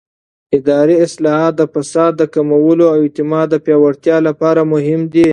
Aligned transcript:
اداري 0.57 0.95
اصلاحات 1.05 1.53
د 1.57 1.61
فساد 1.73 2.11
د 2.17 2.23
کمولو 2.33 2.83
او 2.93 2.97
اعتماد 3.05 3.47
د 3.51 3.55
پیاوړتیا 3.65 4.17
لپاره 4.27 4.61
مهم 4.73 5.01
دي 5.13 5.27